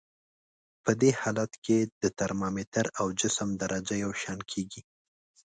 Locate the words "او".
2.99-3.05